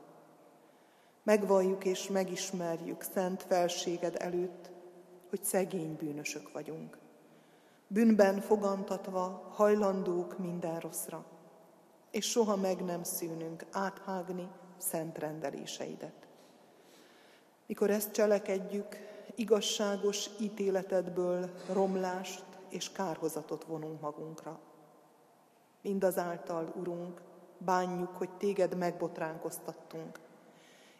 [1.23, 4.71] Megvalljuk és megismerjük szent felséged előtt,
[5.29, 6.99] hogy szegény bűnösök vagyunk.
[7.87, 11.25] Bűnben fogantatva hajlandók minden rosszra,
[12.11, 16.27] és soha meg nem szűnünk áthágni szent rendeléseidet.
[17.67, 18.97] Mikor ezt cselekedjük,
[19.35, 24.61] igazságos ítéletedből romlást és kárhozatot vonunk magunkra.
[25.83, 27.21] Mindazáltal, Urunk,
[27.59, 30.21] bánjuk, hogy téged megbotránkoztattunk,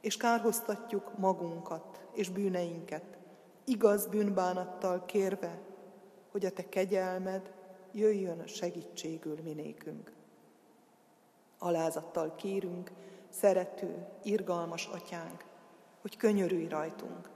[0.03, 3.19] és kárhoztatjuk magunkat és bűneinket,
[3.65, 5.61] igaz bűnbánattal kérve,
[6.31, 7.53] hogy a te kegyelmed
[7.93, 10.13] jöjjön segítségül minékünk.
[11.59, 12.91] Alázattal kérünk,
[13.29, 15.45] szerető, irgalmas atyánk,
[16.01, 17.31] hogy könyörülj rajtunk.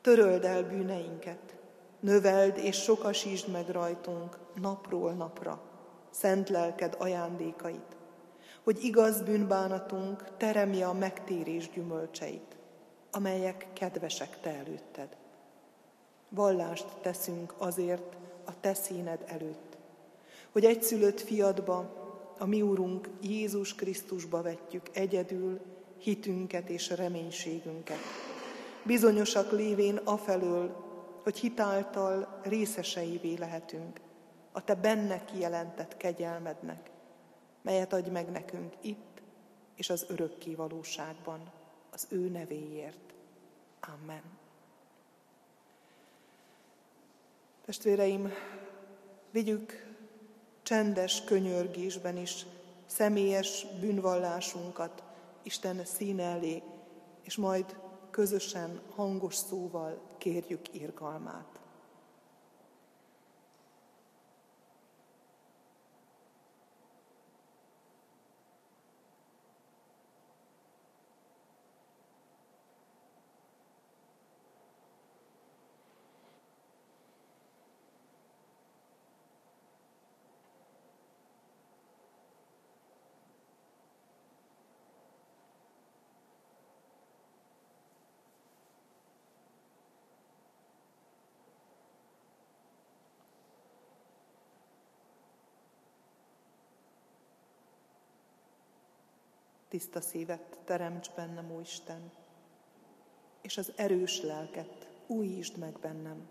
[0.00, 1.56] Töröld el bűneinket,
[2.00, 5.60] növeld és sokasítsd meg rajtunk napról napra
[6.10, 7.96] szent lelked ajándékait,
[8.64, 12.56] hogy igaz bűnbánatunk teremje a megtérés gyümölcseit,
[13.10, 15.16] amelyek kedvesek te előtted.
[16.28, 19.76] Vallást teszünk azért a te színed előtt,
[20.52, 22.02] hogy egyszülött fiadba,
[22.38, 25.60] a mi Úrunk Jézus Krisztusba vetjük egyedül
[25.98, 27.98] hitünket és reménységünket.
[28.82, 30.84] Bizonyosak lévén afelől,
[31.22, 34.00] hogy hitáltal részeseivé lehetünk
[34.52, 36.90] a te benne kijelentett kegyelmednek,
[37.64, 39.22] melyet adj meg nekünk itt
[39.74, 41.52] és az örökké valóságban,
[41.90, 43.14] az ő nevéért.
[43.80, 44.22] Amen.
[47.64, 48.32] Testvéreim,
[49.30, 49.94] vigyük
[50.62, 52.46] csendes könyörgésben is
[52.86, 55.02] személyes bűnvallásunkat
[55.42, 56.62] Isten színe elé,
[57.22, 57.76] és majd
[58.10, 61.53] közösen, hangos szóval kérjük irgalmát.
[99.74, 102.10] Tiszta szívet teremts bennem, ó Isten,
[103.42, 106.28] és az erős lelket újítsd meg bennem.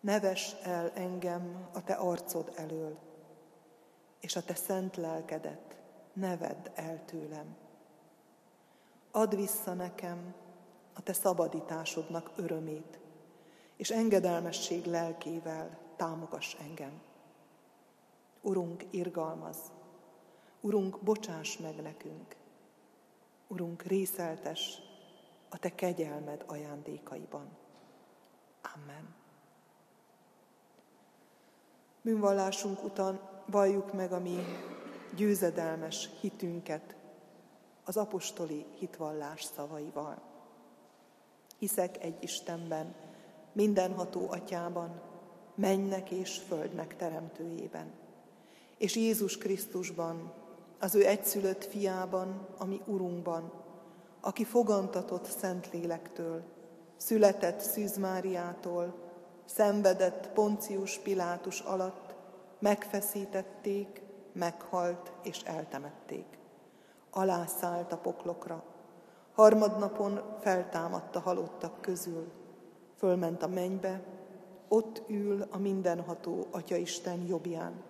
[0.00, 2.98] Neves el engem a te arcod elől,
[4.20, 5.76] és a te szent lelkedet
[6.12, 7.56] nevedd el tőlem.
[9.10, 10.34] Add vissza nekem
[10.94, 12.98] a te szabadításodnak örömét,
[13.76, 17.00] és engedelmesség lelkével támogass engem.
[18.40, 19.58] Urunk, irgalmaz,
[20.60, 22.36] Urunk, bocsáss meg nekünk.
[23.46, 24.78] Urunk, részeltes
[25.48, 27.48] a Te kegyelmed ajándékaiban.
[28.74, 29.14] Amen.
[32.02, 34.38] Bűnvallásunk után valljuk meg a mi
[35.16, 36.96] győzedelmes hitünket
[37.84, 40.22] az apostoli hitvallás szavaival.
[41.58, 42.94] Hiszek egy Istenben,
[43.52, 45.00] mindenható atyában,
[45.54, 47.92] mennek és földnek teremtőjében,
[48.76, 50.32] és Jézus Krisztusban,
[50.80, 53.52] az ő egyszülött fiában, ami Urunkban,
[54.20, 56.42] aki fogantatott Szentlélektől,
[56.96, 58.94] született Szűz Máriától,
[59.44, 62.14] szenvedett Poncius Pilátus alatt,
[62.58, 64.02] megfeszítették,
[64.32, 66.26] meghalt és eltemették.
[67.10, 68.64] Alászállt a poklokra,
[69.34, 72.32] harmadnapon feltámadt a halottak közül,
[72.96, 74.02] fölment a mennybe,
[74.68, 77.82] ott ül a mindenható Atya Isten jobbján.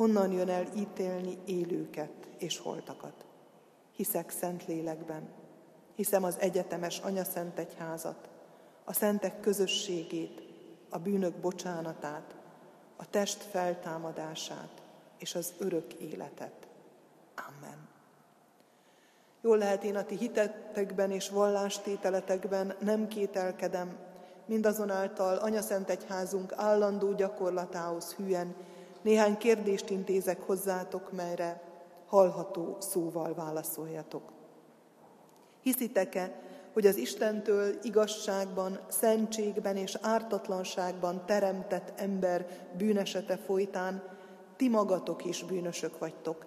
[0.00, 3.24] Onnan jön el ítélni élőket és holtakat.
[3.92, 5.28] Hiszek szent lélekben,
[5.94, 8.28] hiszem az egyetemes Anya Szent Egyházat,
[8.84, 10.42] a szentek közösségét,
[10.88, 12.34] a bűnök bocsánatát,
[12.96, 14.82] a test feltámadását
[15.18, 16.68] és az örök életet.
[17.48, 17.88] Amen.
[19.40, 23.96] Jól lehet én a ti hitetekben és vallástételetekben nem kételkedem,
[24.46, 28.54] mindazonáltal Anya Szent Egyházunk állandó gyakorlatához hűen
[29.02, 31.62] néhány kérdést intézek hozzátok, melyre
[32.06, 34.32] hallható szóval válaszoljatok.
[35.62, 36.40] Hiszitek-e,
[36.72, 42.46] hogy az Istentől igazságban, szentségben és ártatlanságban teremtett ember
[42.76, 44.02] bűnesete folytán
[44.56, 46.46] ti magatok is bűnösök vagytok,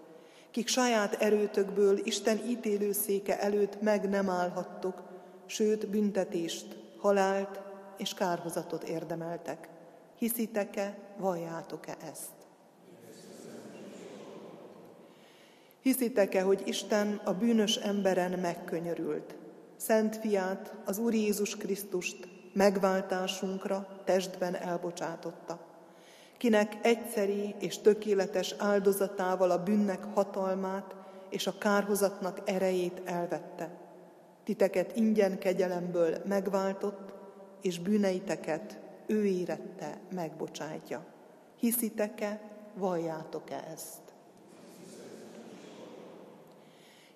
[0.52, 5.02] kik saját erőtökből Isten ítélőszéke előtt meg nem állhattok,
[5.46, 7.62] sőt büntetést, halált
[7.98, 9.70] és kárhozatot érdemeltek.
[10.18, 12.41] Hiszitek-e, valljátok-e ezt?
[15.82, 19.36] Hiszitek-e, hogy Isten a bűnös emberen megkönyörült,
[19.76, 25.60] Szent fiát, az Úr Jézus Krisztust megváltásunkra testben elbocsátotta,
[26.38, 30.96] kinek egyszeri és tökéletes áldozatával a bűnnek hatalmát
[31.30, 33.70] és a kárhozatnak erejét elvette.
[34.44, 37.14] Titeket ingyen kegyelemből megváltott,
[37.62, 41.06] és bűneiteket ő érette megbocsátja.
[41.60, 42.42] Hiszitek-e,
[42.76, 44.11] valljátok-e ezt?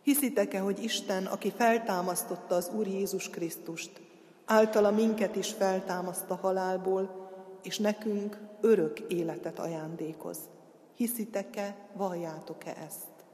[0.06, 4.02] Hiszitek-e, hogy Isten, aki feltámasztotta az Úr Jézus Krisztust,
[4.46, 7.30] általa minket is feltámaszt a halálból,
[7.64, 10.38] és nekünk örök életet ajándékoz?
[10.96, 13.26] Hiszitek-e, valljátok-e ezt?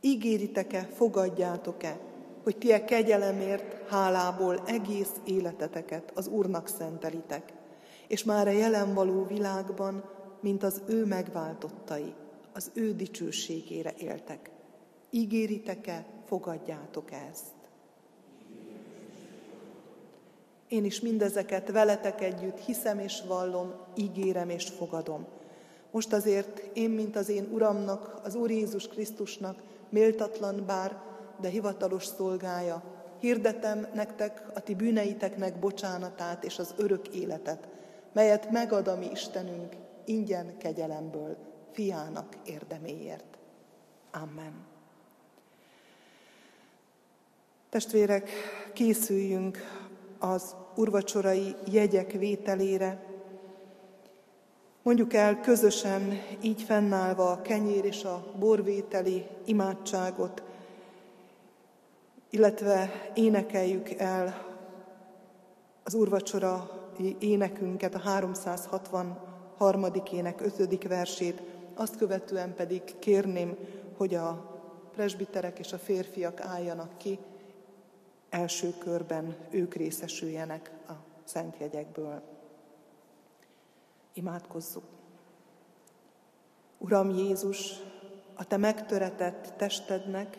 [0.00, 1.98] Ígéritek-e, fogadjátok-e,
[2.42, 7.52] hogy ti a kegyelemért, hálából egész életeteket az Úrnak szentelitek,
[8.06, 10.04] és már a jelen való világban,
[10.40, 12.14] mint az ő megváltottai,
[12.56, 14.50] az ő dicsőségére éltek.
[15.10, 17.54] Ígéritek-e, fogadjátok ezt?
[20.68, 25.26] Én is mindezeket veletek együtt hiszem és vallom, ígérem és fogadom.
[25.90, 31.00] Most azért én, mint az én Uramnak, az Úr Jézus Krisztusnak, méltatlan bár,
[31.40, 32.82] de hivatalos szolgája,
[33.20, 37.68] hirdetem nektek a ti bűneiteknek bocsánatát és az örök életet,
[38.12, 41.45] melyet megad a mi Istenünk ingyen kegyelemből,
[41.76, 43.38] fiának érdeméért.
[44.10, 44.52] Amen.
[47.68, 48.30] Testvérek,
[48.72, 49.58] készüljünk
[50.18, 53.04] az urvacsorai jegyek vételére.
[54.82, 60.42] Mondjuk el közösen, így fennállva a kenyér és a borvételi imádságot,
[62.30, 64.46] illetve énekeljük el
[65.82, 66.70] az urvacsora
[67.18, 69.86] énekünket, a 363.
[70.12, 70.88] ének 5.
[70.88, 73.56] versét, azt követően pedig kérném,
[73.96, 74.54] hogy a
[74.92, 77.18] presbiterek és a férfiak álljanak ki,
[78.28, 80.92] első körben ők részesüljenek a
[81.24, 82.22] szent jegyekből.
[84.12, 84.84] Imádkozzuk!
[86.78, 87.72] Uram Jézus,
[88.34, 90.38] a Te megtöretett testednek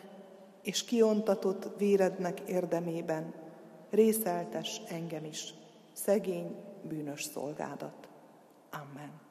[0.62, 3.34] és kiontatott vérednek érdemében
[3.90, 5.54] részeltes engem is,
[5.92, 8.08] szegény, bűnös szolgádat.
[8.70, 9.27] Amen.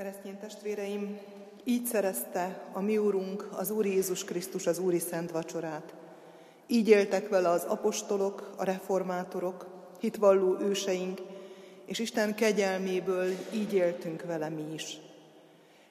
[0.00, 1.18] Keresztény testvéreim,
[1.64, 5.94] így szerezte a mi Úrunk, az Úr Jézus Krisztus az Úri Szent Vacsorát.
[6.66, 9.66] Így éltek vele az apostolok, a reformátorok,
[9.98, 11.20] hitvalló őseink,
[11.84, 14.98] és Isten kegyelméből így éltünk vele mi is.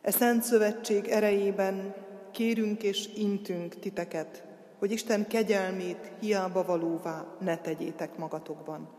[0.01, 1.95] E Szent Szövetség erejében
[2.32, 4.43] kérünk és intünk titeket,
[4.80, 8.89] hogy Isten kegyelmét hiába valóvá ne tegyétek magatokban.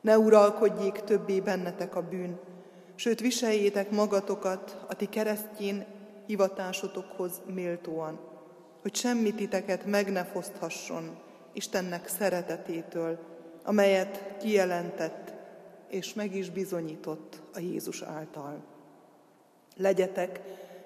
[0.00, 2.38] Ne uralkodjék többé bennetek a bűn,
[2.96, 5.84] sőt viseljétek magatokat a ti keresztjén
[6.26, 8.20] hivatásotokhoz méltóan,
[8.82, 11.18] hogy semmi titeket meg ne foszthasson
[11.52, 13.18] Istennek szeretetétől,
[13.62, 15.32] amelyet kijelentett
[15.88, 18.64] és meg is bizonyított a Jézus által.
[19.76, 20.40] Legyetek,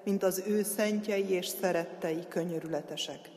[0.04, 3.30] mint az ő szentjei és szerettei könyörületesek.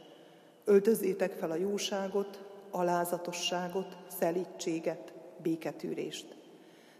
[0.65, 6.42] Öltözétek fel a jóságot, alázatosságot, szelítséget, béketűrést.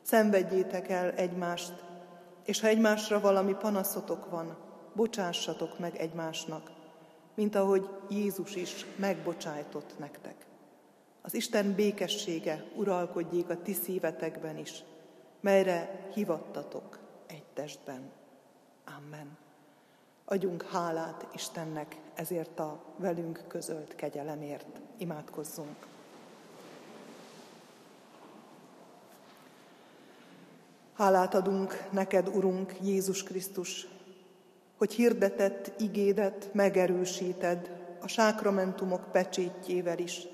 [0.03, 1.73] Szenvedjétek el egymást,
[2.45, 4.57] és ha egymásra valami panaszotok van,
[4.93, 6.71] bocsássatok meg egymásnak,
[7.35, 10.35] mint ahogy Jézus is megbocsájtott nektek.
[11.21, 14.83] Az Isten békessége uralkodjék a ti szívetekben is,
[15.39, 18.11] melyre hivattatok egy testben.
[18.97, 19.37] Amen.
[20.25, 24.79] Adjunk hálát Istennek ezért a velünk közölt kegyelemért.
[24.97, 25.92] Imádkozzunk.
[30.93, 33.87] Hálát adunk neked, Urunk, Jézus Krisztus,
[34.77, 37.69] hogy hirdetett igédet megerősíted
[38.01, 40.27] a sákramentumok pecsétjével is,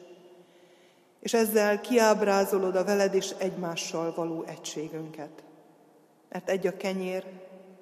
[1.19, 5.43] és ezzel kiábrázolod a veled és egymással való egységünket.
[6.29, 7.25] Mert egy a kenyér,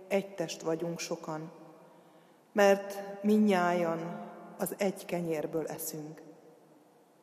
[0.08, 1.52] egy test vagyunk sokan,
[2.52, 4.26] mert minnyájan
[4.58, 6.22] az egy kenyérből eszünk.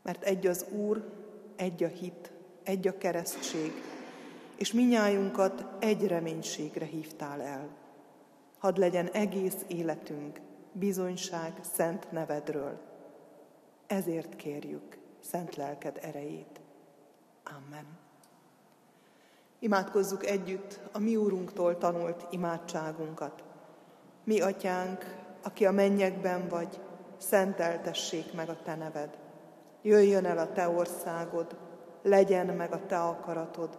[0.03, 1.05] Mert egy az Úr,
[1.57, 2.33] egy a hit,
[2.63, 3.73] egy a keresztség,
[4.57, 7.69] és minnyájunkat egy reménységre hívtál el.
[8.59, 10.41] Hadd legyen egész életünk
[10.73, 12.81] bizonyság szent nevedről.
[13.87, 16.61] Ezért kérjük szent lelked erejét.
[17.45, 17.87] Amen.
[19.59, 23.45] Imádkozzuk együtt a mi úrunktól tanult imádságunkat.
[24.25, 26.81] Mi atyánk, aki a mennyekben vagy,
[27.17, 29.19] szenteltessék meg a te neved.
[29.83, 31.57] Jöjjön el a te országod,
[32.03, 33.79] legyen meg a te akaratod,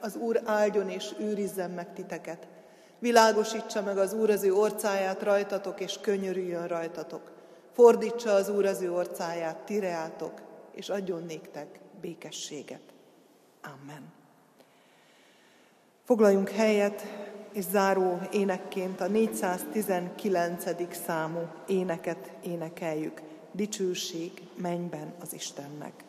[0.00, 2.46] az Úr áldjon és őrizzen meg titeket.
[2.98, 7.32] Világosítsa meg az Úr az ő orcáját rajtatok, és könyörüljön rajtatok.
[7.72, 10.40] Fordítsa az Úr az ő orcáját, tireátok,
[10.72, 12.82] és adjon néktek békességet.
[13.62, 14.12] Amen.
[16.04, 17.02] Foglaljunk helyet,
[17.52, 20.64] és záró énekként a 419.
[21.06, 23.20] számú éneket énekeljük.
[23.52, 26.04] Dicsőség mennyben az Istennek.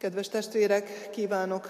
[0.00, 1.68] Kedves testvérek, kívánok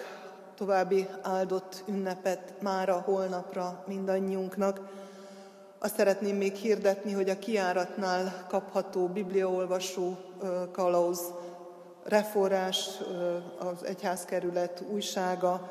[0.55, 4.81] további áldott ünnepet mára, holnapra mindannyiunknak.
[5.78, 10.16] Azt szeretném még hirdetni, hogy a kiáratnál kapható bibliaolvasó
[10.73, 11.20] kalauz,
[12.05, 12.89] reforrás,
[13.59, 15.70] az egyházkerület újsága,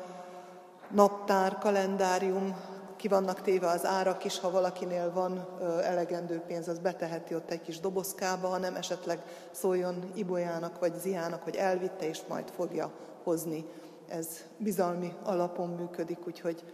[0.90, 2.56] naptár, kalendárium,
[3.00, 5.46] ki vannak téve az árak is, ha valakinél van
[5.82, 11.56] elegendő pénz, az beteheti ott egy kis dobozkába, hanem esetleg szóljon Ibolyának vagy Ziának, hogy
[11.56, 12.90] elvitte, és majd fogja
[13.22, 13.64] hozni.
[14.08, 16.64] Ez bizalmi alapon működik, úgyhogy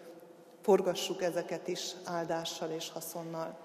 [0.61, 3.57] forgassuk ezeket is áldással és haszonnal.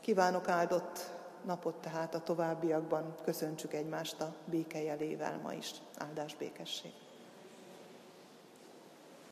[0.00, 1.10] Kívánok áldott
[1.44, 5.70] napot tehát a továbbiakban, köszöntsük egymást a béke jelével ma is.
[5.98, 6.92] Áldás békesség!